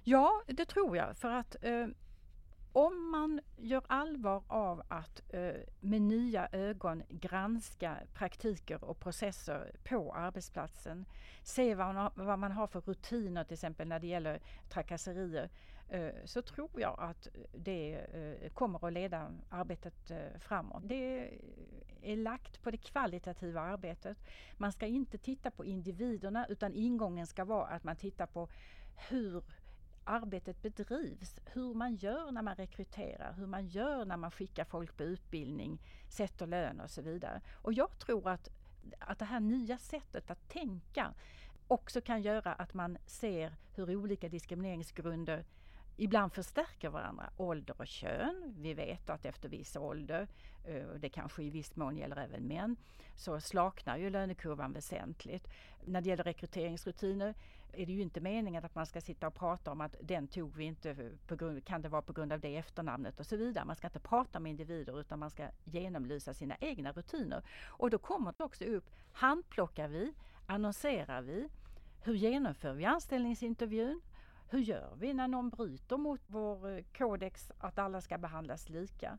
Ja, 0.03 0.43
det 0.47 0.65
tror 0.65 0.97
jag. 0.97 1.17
För 1.17 1.31
att 1.31 1.55
eh, 1.61 1.87
om 2.73 3.11
man 3.11 3.41
gör 3.57 3.83
allvar 3.87 4.43
av 4.47 4.81
att 4.87 5.21
eh, 5.29 5.53
med 5.79 6.01
nya 6.01 6.47
ögon 6.51 7.03
granska 7.09 7.97
praktiker 8.13 8.83
och 8.83 8.99
processer 8.99 9.71
på 9.83 10.13
arbetsplatsen, 10.13 11.05
se 11.43 11.75
vad 11.75 11.87
man, 11.87 11.95
har, 11.95 12.11
vad 12.15 12.39
man 12.39 12.51
har 12.51 12.67
för 12.67 12.81
rutiner 12.81 13.43
till 13.43 13.53
exempel 13.53 13.87
när 13.87 13.99
det 13.99 14.07
gäller 14.07 14.39
trakasserier, 14.69 15.49
eh, 15.89 16.11
så 16.25 16.41
tror 16.41 16.81
jag 16.81 16.95
att 16.99 17.27
det 17.51 17.93
eh, 17.93 18.49
kommer 18.49 18.87
att 18.87 18.93
leda 18.93 19.31
arbetet 19.49 20.11
eh, 20.11 20.39
framåt. 20.39 20.83
Det 20.85 21.29
är 22.01 22.15
lagt 22.15 22.61
på 22.61 22.71
det 22.71 22.77
kvalitativa 22.77 23.61
arbetet. 23.61 24.17
Man 24.57 24.71
ska 24.71 24.85
inte 24.85 25.17
titta 25.17 25.51
på 25.51 25.65
individerna 25.65 26.45
utan 26.49 26.73
ingången 26.73 27.27
ska 27.27 27.45
vara 27.45 27.67
att 27.67 27.83
man 27.83 27.95
tittar 27.95 28.25
på 28.25 28.49
hur 29.09 29.43
arbetet 30.03 30.61
bedrivs, 30.61 31.39
hur 31.45 31.73
man 31.73 31.95
gör 31.95 32.31
när 32.31 32.41
man 32.41 32.55
rekryterar, 32.55 33.33
hur 33.33 33.47
man 33.47 33.67
gör 33.67 34.05
när 34.05 34.17
man 34.17 34.31
skickar 34.31 34.65
folk 34.65 34.97
på 34.97 35.03
utbildning, 35.03 35.79
sätter 36.09 36.47
lön 36.47 36.79
och 36.79 36.89
så 36.89 37.01
vidare. 37.01 37.41
Och 37.53 37.73
jag 37.73 37.99
tror 37.99 38.29
att, 38.29 38.49
att 38.99 39.19
det 39.19 39.25
här 39.25 39.39
nya 39.39 39.77
sättet 39.77 40.31
att 40.31 40.49
tänka 40.49 41.13
också 41.67 42.01
kan 42.01 42.21
göra 42.21 42.53
att 42.53 42.73
man 42.73 42.97
ser 43.05 43.55
hur 43.75 43.95
olika 43.95 44.29
diskrimineringsgrunder 44.29 45.45
ibland 45.97 46.33
förstärker 46.33 46.89
varandra. 46.89 47.29
Ålder 47.37 47.75
och 47.77 47.87
kön. 47.87 48.55
Vi 48.57 48.73
vet 48.73 49.09
att 49.09 49.25
efter 49.25 49.49
viss 49.49 49.75
ålder, 49.75 50.27
eh, 50.65 50.83
och 50.83 50.99
det 50.99 51.09
kanske 51.09 51.43
i 51.43 51.49
viss 51.49 51.75
mån 51.75 51.97
gäller 51.97 52.17
även 52.17 52.47
män, 52.47 52.75
så 53.15 53.39
slaknar 53.39 53.97
ju 53.97 54.09
lönekurvan 54.09 54.73
väsentligt. 54.73 55.47
När 55.85 56.01
det 56.01 56.09
gäller 56.09 56.23
rekryteringsrutiner 56.23 57.35
är 57.73 57.85
det 57.85 57.91
ju 57.91 58.01
inte 58.01 58.21
meningen 58.21 58.65
att 58.65 58.75
man 58.75 58.85
ska 58.85 59.01
sitta 59.01 59.27
och 59.27 59.35
prata 59.35 59.71
om 59.71 59.81
att 59.81 59.95
den 60.01 60.27
tog 60.27 60.55
vi 60.55 60.63
inte, 60.63 61.11
på 61.27 61.35
grund, 61.35 61.65
kan 61.65 61.81
det 61.81 61.89
vara 61.89 62.01
på 62.01 62.13
grund 62.13 62.33
av 62.33 62.39
det 62.39 62.57
efternamnet 62.57 63.19
och 63.19 63.25
så 63.25 63.35
vidare. 63.35 63.65
Man 63.65 63.75
ska 63.75 63.87
inte 63.87 63.99
prata 63.99 64.39
med 64.39 64.49
individer 64.49 64.99
utan 64.99 65.19
man 65.19 65.29
ska 65.29 65.47
genomlysa 65.63 66.33
sina 66.33 66.55
egna 66.59 66.91
rutiner. 66.91 67.43
Och 67.67 67.89
då 67.89 67.97
kommer 67.97 68.33
det 68.37 68.43
också 68.43 68.65
upp, 68.65 68.89
handplockar 69.11 69.87
vi, 69.87 70.13
annonserar 70.45 71.21
vi, 71.21 71.49
hur 72.03 72.13
genomför 72.13 72.73
vi 72.73 72.85
anställningsintervjun? 72.85 74.01
Hur 74.49 74.59
gör 74.59 74.95
vi 74.99 75.13
när 75.13 75.27
någon 75.27 75.49
bryter 75.49 75.97
mot 75.97 76.21
vår 76.27 76.69
eh, 76.69 76.83
kodex 76.97 77.51
att 77.57 77.79
alla 77.79 78.01
ska 78.01 78.17
behandlas 78.17 78.69
lika? 78.69 79.17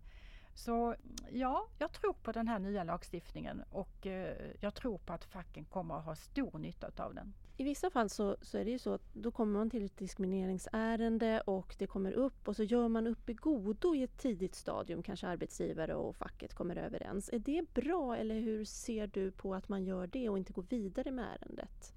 Så 0.55 0.95
ja, 1.31 1.67
jag 1.79 1.93
tror 1.93 2.13
på 2.13 2.33
den 2.33 2.49
här 2.49 2.59
nya 2.59 2.85
lagstiftningen 2.85 3.63
och 3.71 4.07
eh, 4.07 4.37
jag 4.61 4.75
tror 4.75 4.99
på 4.99 5.13
att 5.13 5.25
facken 5.25 5.65
kommer 5.65 5.99
att 5.99 6.05
ha 6.05 6.15
stor 6.15 6.59
nytta 6.59 7.05
av 7.05 7.15
den. 7.15 7.35
I 7.57 7.65
vissa 7.65 7.91
fall 7.91 8.09
så, 8.09 8.37
så 8.41 8.59
är 8.59 8.65
det 8.65 8.71
ju 8.71 8.79
så 8.79 8.93
att 8.93 9.15
då 9.15 9.31
kommer 9.31 9.59
man 9.59 9.71
till 9.71 9.85
ett 9.85 9.97
diskrimineringsärende 9.97 11.41
och 11.41 11.75
det 11.79 11.87
kommer 11.87 12.13
upp 12.13 12.49
och 12.49 12.57
så 12.57 12.63
gör 12.63 12.89
man 12.89 13.07
upp 13.07 13.29
i 13.29 13.35
godo 13.35 13.95
i 13.95 14.03
ett 14.03 14.19
tidigt 14.19 14.55
stadium, 14.55 15.03
kanske 15.03 15.27
arbetsgivare 15.27 15.95
och 15.95 16.17
facket 16.17 16.55
kommer 16.55 16.77
överens. 16.77 17.31
Är 17.33 17.39
det 17.39 17.75
bra 17.75 18.17
eller 18.17 18.41
hur 18.41 18.65
ser 18.65 19.07
du 19.07 19.31
på 19.31 19.55
att 19.55 19.69
man 19.69 19.85
gör 19.85 20.07
det 20.07 20.29
och 20.29 20.39
inte 20.39 20.53
går 20.53 20.67
vidare 20.69 21.11
med 21.11 21.25
ärendet? 21.25 21.95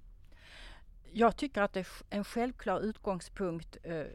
Jag 1.18 1.36
tycker 1.36 1.62
att 1.62 1.74
det 1.74 1.80
är 1.80 1.88
en 2.10 2.24
självklar 2.24 2.80
utgångspunkt 2.80 3.78
eh, 3.84 3.96
eh, 3.96 4.06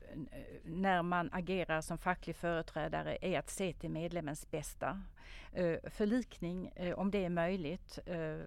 när 0.64 1.02
man 1.02 1.30
agerar 1.32 1.80
som 1.80 1.98
facklig 1.98 2.36
företrädare 2.36 3.18
är 3.20 3.38
att 3.38 3.50
se 3.50 3.72
till 3.72 3.90
medlemmens 3.90 4.50
bästa. 4.50 5.02
Eh, 5.52 5.76
förlikning, 5.90 6.72
eh, 6.76 6.98
om 6.98 7.10
det 7.10 7.24
är 7.24 7.28
möjligt, 7.28 7.98
eh, 8.06 8.38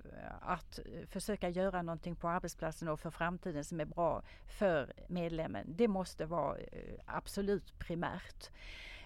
att 0.41 0.79
eh, 0.79 1.07
försöka 1.07 1.49
göra 1.49 1.81
någonting 1.81 2.15
på 2.15 2.29
arbetsplatsen 2.29 2.87
och 2.87 2.99
för 2.99 3.09
framtiden 3.09 3.63
som 3.63 3.79
är 3.79 3.85
bra 3.85 4.23
för 4.59 4.93
medlemmen. 5.07 5.65
Det 5.67 5.87
måste 5.87 6.25
vara 6.25 6.57
eh, 6.57 6.99
absolut 7.05 7.79
primärt. 7.79 8.49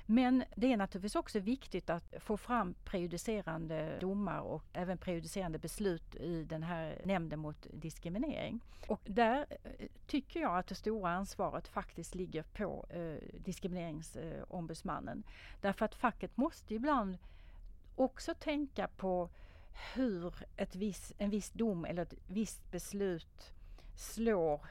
Men 0.10 0.44
det 0.56 0.74
är 0.74 0.78
naturligtvis 0.78 1.16
också 1.16 1.40
viktigt 1.40 1.90
att 1.90 2.14
få 2.20 2.38
fram 2.38 2.74
prejudicerande 2.84 3.98
domar 4.00 4.40
och 4.40 4.64
även 4.74 4.98
prejudicerande 4.98 5.60
beslut 5.60 6.16
i 6.16 6.44
den 6.44 6.64
här 6.64 7.02
nämnden 7.06 7.40
mot 7.40 7.68
diskriminering. 7.74 8.60
Och 8.88 9.02
där 9.04 9.46
eh, 9.50 9.88
tycker 10.08 10.40
jag 10.40 10.58
att 10.58 10.68
det 10.68 10.76
stora 10.76 11.10
ansvaret 11.10 11.68
faktiskt 11.68 12.16
ligger 12.16 12.44
på 12.44 12.86
eh, 12.90 13.40
diskrimineringsombudsmannen. 13.40 15.24
Därför 15.62 15.86
att 15.86 15.96
facket 15.96 16.38
måste 16.38 16.76
ibland 16.76 17.18
också 17.96 18.34
tänka 18.34 18.88
på 18.88 19.30
hur 19.96 20.34
ett 20.58 20.76
viss, 20.76 21.14
en 21.18 21.30
viss 21.30 21.50
dom 21.50 21.86
eller 21.86 22.02
ett 22.02 22.14
visst 22.28 22.72
beslut 22.72 23.54
slår 23.96 24.62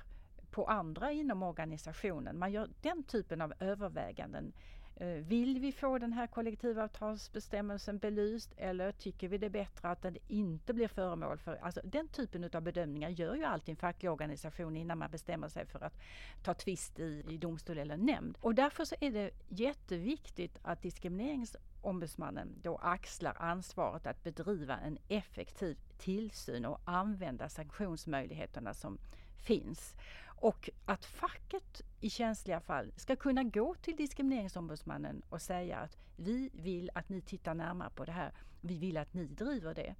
på 0.50 0.66
andra 0.66 1.12
inom 1.12 1.42
organisationen. 1.42 2.38
Man 2.38 2.52
gör 2.52 2.68
den 2.82 3.02
typen 3.02 3.40
av 3.40 3.52
överväganden 3.60 4.52
Eh, 5.00 5.08
vill 5.08 5.58
vi 5.60 5.72
få 5.72 5.98
den 5.98 6.12
här 6.12 6.26
kollektivavtalsbestämmelsen 6.26 7.98
belyst 7.98 8.52
eller 8.56 8.92
tycker 8.92 9.28
vi 9.28 9.38
det 9.38 9.46
är 9.46 9.50
bättre 9.50 9.88
att 9.88 10.02
den 10.02 10.16
inte 10.28 10.74
blir 10.74 10.88
föremål 10.88 11.38
för... 11.38 11.56
Alltså 11.56 11.80
den 11.84 12.08
typen 12.08 12.50
av 12.52 12.62
bedömningar 12.62 13.08
gör 13.08 13.34
ju 13.34 13.44
alltid 13.44 13.72
en 13.72 13.76
facklig 13.76 14.10
organisation 14.10 14.76
innan 14.76 14.98
man 14.98 15.10
bestämmer 15.10 15.48
sig 15.48 15.66
för 15.66 15.84
att 15.84 15.98
ta 16.42 16.54
tvist 16.54 16.98
i, 16.98 17.24
i 17.28 17.36
domstol 17.36 17.78
eller 17.78 17.96
nämnd. 17.96 18.38
Och 18.40 18.54
därför 18.54 18.84
så 18.84 18.94
är 19.00 19.10
det 19.10 19.30
jätteviktigt 19.48 20.58
att 20.62 20.82
diskrimineringsombudsmannen 20.82 22.54
då 22.62 22.76
axlar 22.76 23.36
ansvaret 23.38 24.06
att 24.06 24.22
bedriva 24.24 24.78
en 24.78 24.98
effektiv 25.08 25.76
tillsyn 25.98 26.64
och 26.64 26.80
använda 26.84 27.48
sanktionsmöjligheterna 27.48 28.74
som 28.74 28.98
finns. 29.36 29.94
Och 30.26 30.70
att 30.84 31.04
facket 31.04 31.82
i 32.00 32.10
känsliga 32.10 32.60
fall 32.60 32.92
ska 32.96 33.16
kunna 33.16 33.42
gå 33.42 33.74
till 33.74 33.96
Diskrimineringsombudsmannen 33.96 35.22
och 35.28 35.42
säga 35.42 35.78
att 35.78 35.96
vi 36.16 36.50
vill 36.52 36.90
att 36.94 37.08
ni 37.08 37.20
tittar 37.20 37.54
närmare 37.54 37.90
på 37.90 38.04
det 38.04 38.12
här. 38.12 38.32
Vi 38.60 38.78
vill 38.78 38.96
att 38.96 39.14
ni 39.14 39.26
driver 39.26 39.74
det. 39.74 39.94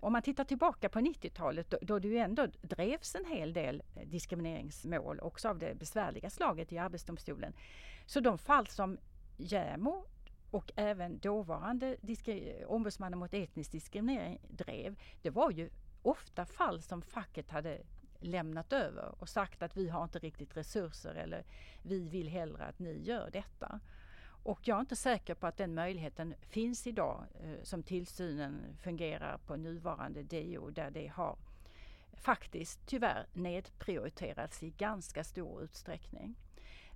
Om 0.00 0.12
man 0.12 0.22
tittar 0.22 0.44
tillbaka 0.44 0.88
på 0.88 0.98
90-talet 0.98 1.70
då, 1.70 1.78
då 1.82 1.98
det 1.98 2.08
ju 2.08 2.18
ändå 2.18 2.46
drevs 2.62 3.14
en 3.14 3.24
hel 3.24 3.52
del 3.52 3.82
diskrimineringsmål 4.04 5.20
också 5.20 5.48
av 5.48 5.58
det 5.58 5.74
besvärliga 5.74 6.30
slaget 6.30 6.72
i 6.72 6.78
Arbetsdomstolen. 6.78 7.52
Så 8.06 8.20
de 8.20 8.38
fall 8.38 8.66
som 8.66 8.98
JämO 9.36 10.04
och 10.50 10.72
även 10.76 11.18
dåvarande 11.18 11.96
ombudsmannen 12.66 13.18
mot 13.18 13.34
etnisk 13.34 13.72
diskriminering 13.72 14.40
drev, 14.48 14.96
det 15.22 15.30
var 15.30 15.50
ju 15.50 15.70
ofta 16.02 16.46
fall 16.46 16.82
som 16.82 17.02
facket 17.02 17.50
hade 17.50 17.82
lämnat 18.20 18.72
över 18.72 19.14
och 19.18 19.28
sagt 19.28 19.62
att 19.62 19.76
vi 19.76 19.88
har 19.88 20.04
inte 20.04 20.18
riktigt 20.18 20.56
resurser 20.56 21.14
eller 21.14 21.44
vi 21.82 22.08
vill 22.08 22.28
hellre 22.28 22.64
att 22.64 22.78
ni 22.78 23.02
gör 23.02 23.30
detta. 23.30 23.80
Och 24.42 24.60
jag 24.68 24.76
är 24.76 24.80
inte 24.80 24.96
säker 24.96 25.34
på 25.34 25.46
att 25.46 25.56
den 25.56 25.74
möjligheten 25.74 26.34
finns 26.40 26.86
idag 26.86 27.24
eh, 27.42 27.62
som 27.62 27.82
tillsynen 27.82 28.76
fungerar 28.82 29.38
på 29.46 29.56
nuvarande 29.56 30.22
DO 30.22 30.70
där 30.70 30.90
det 30.90 31.06
har 31.06 31.36
faktiskt 32.12 32.86
tyvärr 32.86 33.26
nedprioriterats 33.32 34.62
i 34.62 34.70
ganska 34.70 35.24
stor 35.24 35.62
utsträckning. 35.62 36.34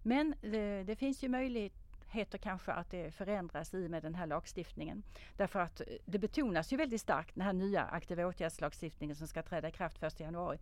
Men 0.03 0.35
det, 0.41 0.83
det 0.83 0.97
finns 0.97 1.23
ju 1.25 1.29
möjlighet 1.29 1.73
heter 2.15 2.39
kanske 2.39 2.73
att 2.73 2.91
det 2.91 3.15
förändras 3.15 3.75
i 3.75 3.89
med 3.89 4.03
den 4.03 4.15
här 4.15 4.27
lagstiftningen. 4.27 5.03
Därför 5.37 5.61
att 5.61 5.81
eh, 5.81 5.87
det 6.05 6.19
betonas 6.19 6.73
ju 6.73 6.77
väldigt 6.77 7.01
starkt, 7.01 7.35
den 7.35 7.45
här 7.45 7.53
nya 7.53 7.83
aktiva 7.83 8.27
åtgärdslagstiftningen 8.27 9.17
som 9.17 9.27
ska 9.27 9.43
träda 9.43 9.69
i 9.69 9.73
kraft 9.73 10.03
1 10.03 10.21
januari, 10.21 10.59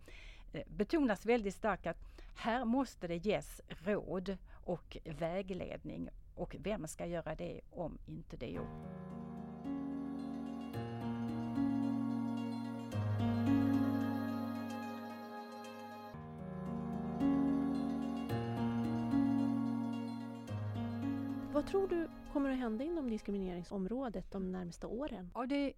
Eh, 0.53 0.61
betonas 0.67 1.25
väldigt 1.25 1.55
starkt 1.55 1.87
att 1.87 1.97
här 2.35 2.65
måste 2.65 3.07
det 3.07 3.15
ges 3.15 3.61
råd 3.67 4.37
och 4.51 4.97
vägledning 5.05 6.09
och 6.35 6.55
vem 6.59 6.87
ska 6.87 7.05
göra 7.05 7.35
det 7.35 7.61
om 7.71 7.97
inte 8.05 8.37
DO? 8.37 8.67
Vad 21.63 21.71
tror 21.71 21.87
du 21.87 22.07
kommer 22.33 22.49
att 22.49 22.57
hända 22.57 22.83
inom 22.83 23.09
diskrimineringsområdet 23.09 24.31
de 24.31 24.51
närmaste 24.51 24.87
åren? 24.87 25.31
Ja, 25.33 25.45
det 25.45 25.73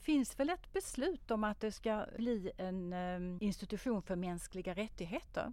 finns 0.00 0.40
väl 0.40 0.50
ett 0.50 0.72
beslut 0.72 1.30
om 1.30 1.44
att 1.44 1.60
det 1.60 1.72
ska 1.72 2.06
bli 2.16 2.50
en 2.56 2.92
ehm, 2.92 3.38
institution 3.40 4.02
för 4.02 4.16
mänskliga 4.16 4.74
rättigheter 4.74 5.52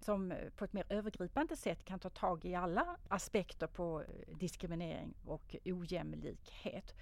som 0.00 0.32
eh, 0.32 0.50
på 0.56 0.64
ett 0.64 0.72
mer 0.72 0.84
övergripande 0.88 1.56
sätt 1.56 1.84
kan 1.84 1.98
ta 1.98 2.10
tag 2.10 2.44
i 2.44 2.54
alla 2.54 2.96
aspekter 3.08 3.66
på 3.66 4.00
eh, 4.02 4.36
diskriminering 4.36 5.14
och 5.26 5.56
ojämlikhet. 5.64 6.94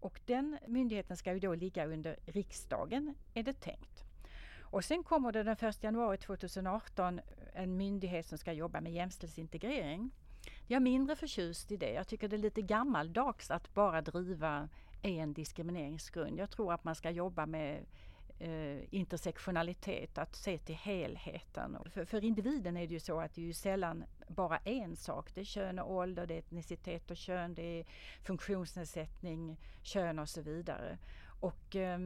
Och 0.00 0.20
den 0.26 0.58
myndigheten 0.66 1.16
ska 1.16 1.32
ju 1.32 1.40
då 1.40 1.54
ligga 1.54 1.86
under 1.86 2.16
riksdagen, 2.26 3.14
är 3.34 3.42
det 3.42 3.60
tänkt. 3.60 4.04
Och 4.60 4.84
sen 4.84 5.02
kommer 5.02 5.32
det 5.32 5.42
den 5.42 5.56
1 5.60 5.82
januari 5.82 6.18
2018 6.18 7.20
en 7.54 7.76
myndighet 7.76 8.26
som 8.26 8.38
ska 8.38 8.52
jobba 8.52 8.80
med 8.80 8.92
jämställdhetsintegrering. 8.92 10.10
Jag 10.66 10.76
är 10.76 10.80
mindre 10.80 11.16
förtjust 11.16 11.72
i 11.72 11.76
det. 11.76 11.92
Jag 11.92 12.08
tycker 12.08 12.28
det 12.28 12.36
är 12.36 12.38
lite 12.38 12.62
gammaldags 12.62 13.50
att 13.50 13.74
bara 13.74 14.02
driva 14.02 14.68
en 15.02 15.32
diskrimineringsgrund. 15.32 16.38
Jag 16.38 16.50
tror 16.50 16.72
att 16.72 16.84
man 16.84 16.94
ska 16.94 17.10
jobba 17.10 17.46
med 17.46 17.84
eh, 18.38 18.94
intersektionalitet, 18.94 20.18
att 20.18 20.36
se 20.36 20.58
till 20.58 20.74
helheten. 20.74 21.78
För, 21.90 22.04
för, 22.04 22.24
individen 22.24 22.76
är 22.76 22.86
det 22.86 22.94
ju 22.94 23.00
så 23.00 23.20
att 23.20 23.34
det 23.34 23.40
är 23.40 23.46
ju 23.46 23.52
sällan 23.52 24.04
bara 24.28 24.58
en 24.58 24.96
sak. 24.96 25.34
Det 25.34 25.40
är 25.40 25.44
kön 25.44 25.78
och 25.78 25.92
ålder, 25.92 26.26
det 26.26 26.34
är 26.34 26.38
etnicitet 26.38 27.10
och 27.10 27.16
kön, 27.16 27.54
det 27.54 27.80
är 27.80 27.86
funktionsnedsättning, 28.22 29.56
kön 29.82 30.18
och 30.18 30.28
så 30.28 30.42
vidare. 30.42 30.98
Och 31.40 31.76
eh, 31.76 31.98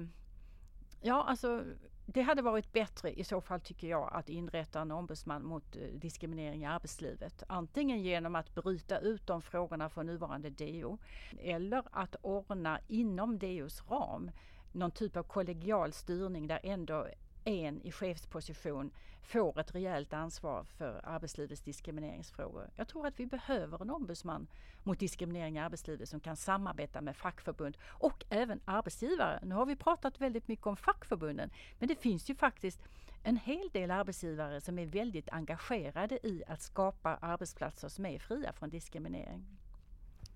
Ja, 1.00 1.25
alltså 1.28 1.64
det 2.07 2.23
hade 2.23 2.42
varit 2.42 2.73
bättre 2.73 3.12
i 3.12 3.25
så 3.25 3.40
fall 3.40 3.61
tycker 3.61 3.88
jag 3.88 4.11
att 4.12 4.28
inrätta 4.28 4.80
en 4.80 4.90
ombudsman 4.90 5.45
mot 5.45 5.76
eh, 5.76 5.83
diskriminering 5.83 6.62
i 6.62 6.66
arbetslivet. 6.66 7.42
Antingen 7.49 8.02
genom 8.02 8.35
att 8.35 8.54
bryta 8.54 8.99
ut 8.99 9.26
de 9.26 9.42
frågorna 9.42 9.88
från 9.88 10.07
nuvarande 10.07 10.50
DO 10.50 10.99
eller 11.38 11.83
att 11.90 12.16
ordna 12.23 12.80
inom 12.88 13.38
DOs 13.38 13.83
ram 13.90 14.30
någon 14.73 14.90
typ 14.90 15.16
av 15.16 15.23
kollegial 15.23 15.92
styrning 15.92 16.47
där 16.47 16.61
ändå 16.62 17.07
en 17.44 17.82
i 17.82 17.92
chefsposition 17.92 18.90
får 19.23 19.61
ett 19.61 19.75
rejält 19.75 20.12
ansvar 20.12 20.64
för 20.64 21.00
arbetslivets 21.04 21.62
diskrimineringsfrågor. 21.62 22.70
Jag 22.76 22.88
tror 22.88 23.06
att 23.06 23.20
vi 23.20 23.26
behöver 23.26 23.82
en 23.82 23.90
ombudsman 23.90 24.47
mot 24.82 24.99
diskriminering 24.99 25.56
i 25.56 25.61
arbetslivet 25.61 26.09
som 26.09 26.20
kan 26.20 26.37
samarbeta 26.37 27.00
med 27.00 27.16
fackförbund 27.16 27.76
och 27.88 28.25
även 28.30 28.61
arbetsgivare. 28.64 29.40
Nu 29.42 29.54
har 29.54 29.66
vi 29.66 29.76
pratat 29.76 30.20
väldigt 30.20 30.49
mycket 30.49 30.66
om 30.66 30.76
fackförbunden 30.76 31.50
men 31.78 31.88
det 31.88 32.00
finns 32.00 32.30
ju 32.30 32.35
faktiskt 32.35 32.80
en 33.23 33.37
hel 33.37 33.68
del 33.73 33.90
arbetsgivare 33.90 34.61
som 34.61 34.78
är 34.78 34.87
väldigt 34.87 35.28
engagerade 35.28 36.26
i 36.26 36.42
att 36.47 36.62
skapa 36.62 37.16
arbetsplatser 37.16 37.88
som 37.88 38.06
är 38.06 38.18
fria 38.18 38.52
från 38.52 38.70
diskriminering. 38.70 39.60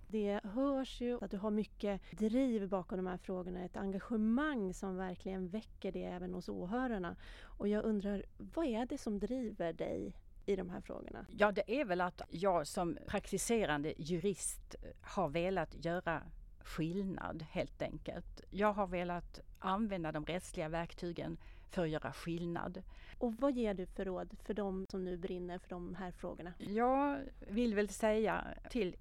Det 0.09 0.41
hörs 0.45 1.01
ju 1.01 1.25
att 1.25 1.31
du 1.31 1.37
har 1.37 1.51
mycket 1.51 2.01
driv 2.11 2.69
bakom 2.69 2.97
de 2.97 3.07
här 3.07 3.17
frågorna, 3.17 3.65
ett 3.65 3.77
engagemang 3.77 4.75
som 4.75 4.97
verkligen 4.97 5.49
väcker 5.49 5.93
det 5.93 6.05
även 6.05 6.35
hos 6.35 6.49
åhörarna. 6.49 7.17
Och 7.43 7.69
jag 7.69 7.85
undrar, 7.85 8.25
vad 8.37 8.67
är 8.67 8.87
det 8.87 8.99
som 8.99 9.19
driver 9.19 9.73
dig 9.73 10.15
i 10.47 10.57
de 10.57 10.71
här 10.71 10.81
frågorna? 10.81 11.27
Ja, 11.31 11.53
det 11.53 11.81
är 11.81 11.85
väl 11.85 12.01
att 12.01 12.23
jag 12.31 12.67
som 12.67 12.99
praktiserande 13.07 13.95
jurist 13.97 14.75
har 15.01 15.29
velat 15.29 15.85
göra 15.85 16.23
skillnad 16.65 17.43
helt 17.51 17.83
enkelt. 17.83 18.41
Jag 18.51 18.73
har 18.73 18.87
velat 18.87 19.41
använda 19.59 20.13
de 20.13 20.27
rättsliga 20.27 20.69
verktygen 20.69 21.37
för 21.71 21.83
att 21.83 21.91
göra 21.91 22.13
skillnad. 22.13 22.83
Och 23.19 23.35
vad 23.35 23.53
ger 23.53 23.75
du 23.75 23.87
för 23.87 24.05
råd 24.05 24.37
för 24.45 24.55
de 24.55 24.87
som 24.91 25.05
nu 25.05 25.17
brinner 25.17 25.59
för 25.59 25.69
de 25.69 25.95
här 25.95 26.11
frågorna? 26.11 26.53
Jag 26.59 27.21
vill 27.49 27.75
väl 27.75 27.89
säga 27.89 28.45
till 28.71 28.97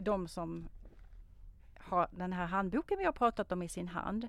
de 0.00 0.28
som 0.28 0.68
har 1.78 2.08
den 2.10 2.32
här 2.32 2.46
handboken 2.46 2.98
vi 2.98 3.04
har 3.04 3.12
pratat 3.12 3.52
om 3.52 3.62
i 3.62 3.68
sin 3.68 3.88
hand 3.88 4.28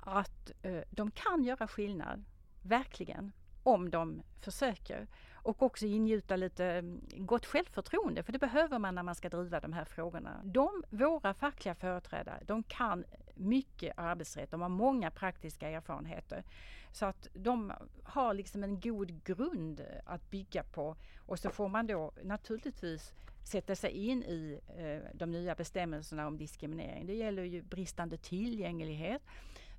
att 0.00 0.52
eh, 0.62 0.82
de 0.90 1.10
kan 1.10 1.44
göra 1.44 1.68
skillnad, 1.68 2.24
verkligen 2.62 3.32
om 3.62 3.90
de 3.90 4.22
försöker. 4.40 5.06
Och 5.32 5.62
också 5.62 5.86
ingjuta 5.86 6.36
lite 6.36 6.64
mm, 6.64 7.00
gott 7.16 7.46
självförtroende, 7.46 8.22
för 8.22 8.32
det 8.32 8.38
behöver 8.38 8.78
man 8.78 8.94
när 8.94 9.02
man 9.02 9.14
ska 9.14 9.28
driva 9.28 9.60
de 9.60 9.72
här 9.72 9.84
frågorna. 9.84 10.40
De, 10.44 10.84
våra 10.90 11.34
fackliga 11.34 11.74
företrädare, 11.74 12.42
de 12.46 12.62
kan 12.62 13.04
mycket 13.38 13.92
arbetsrätt, 13.96 14.50
de 14.50 14.60
har 14.60 14.68
många 14.68 15.10
praktiska 15.10 15.68
erfarenheter. 15.68 16.44
Så 16.92 17.06
att 17.06 17.28
de 17.34 17.72
har 18.02 18.34
liksom 18.34 18.64
en 18.64 18.80
god 18.80 19.24
grund 19.24 19.84
att 20.04 20.30
bygga 20.30 20.62
på 20.62 20.96
och 21.26 21.38
så 21.38 21.50
får 21.50 21.68
man 21.68 21.86
då 21.86 22.12
naturligtvis 22.22 23.12
sätta 23.44 23.76
sig 23.76 23.90
in 23.90 24.22
i 24.22 24.60
eh, 24.76 25.18
de 25.18 25.30
nya 25.30 25.54
bestämmelserna 25.54 26.26
om 26.26 26.38
diskriminering. 26.38 27.06
Det 27.06 27.14
gäller 27.14 27.42
ju 27.42 27.62
bristande 27.62 28.16
tillgänglighet, 28.16 29.22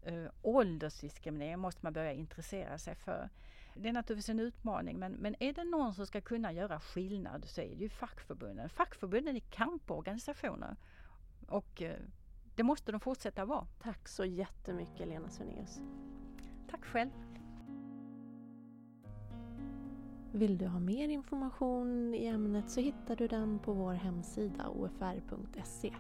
eh, 0.02 0.26
åldersdiskriminering 0.42 1.60
måste 1.60 1.80
man 1.86 1.94
börja 1.94 2.14
intressera 2.14 2.78
sig 2.78 2.96
för. 2.96 3.30
Det 3.76 3.90
är 3.90 3.94
naturligtvis 3.94 4.30
en 4.30 4.40
utmaning 4.40 5.00
men, 5.00 5.12
men 5.12 5.36
är 5.40 5.54
det 5.54 5.64
någon 5.64 5.94
som 5.94 6.06
ska 6.06 6.22
kunna 6.22 6.54
göra 6.54 6.80
skillnad 6.80 7.46
så 7.46 7.62
är 7.62 7.76
det 7.76 7.84
ju 7.84 7.90
fackförbunden. 7.90 8.70
Fackförbunden 8.70 9.36
är 9.36 9.40
kamporganisationer 9.40 10.76
och 11.48 11.82
eh, 11.82 12.00
det 12.60 12.64
måste 12.64 12.92
de 12.92 13.00
fortsätta 13.00 13.46
vara. 13.46 13.66
Tack 13.82 14.08
så 14.08 14.26
jättemycket 14.26 15.08
Lena 15.08 15.30
Svennéus. 15.30 15.82
Tack 16.72 16.86
själv. 16.86 17.10
Vill 20.32 20.58
du 20.58 20.68
ha 20.68 20.80
mer 20.80 21.10
information 21.10 22.14
i 22.14 22.26
ämnet 22.26 22.70
så 22.70 22.82
hittar 22.82 23.16
du 23.16 23.28
den 23.28 23.60
på 23.60 23.74
vår 23.74 23.94
hemsida 23.94 24.68
ofr.se. 24.68 25.94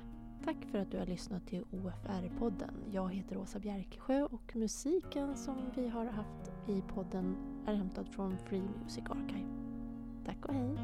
Tack 0.46 0.58
för 0.72 0.78
att 0.78 0.92
du 0.92 0.98
har 0.98 1.06
lyssnat 1.06 1.48
till 1.48 1.64
OFR-podden. 1.72 2.74
Jag 2.92 3.14
heter 3.14 3.38
Åsa 3.38 3.60
Bjärkesjö 3.60 4.24
och 4.24 4.56
musiken 4.56 5.36
som 5.36 5.58
vi 5.76 5.88
har 5.88 6.06
haft 6.06 6.52
i 6.68 6.82
podden 6.82 7.38
är 7.66 7.76
hämtad 7.76 8.08
från 8.08 8.38
Free 8.38 8.70
Music 8.84 9.04
Archive. 9.10 9.50
Tack 10.26 10.46
och 10.46 10.54
hej! 10.54 10.78